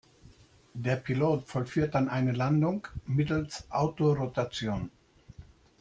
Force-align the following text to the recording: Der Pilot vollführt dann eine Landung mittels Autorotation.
Der 0.73 0.95
Pilot 0.95 1.47
vollführt 1.47 1.93
dann 1.93 2.09
eine 2.09 2.31
Landung 2.31 2.87
mittels 3.05 3.69
Autorotation. 3.69 4.89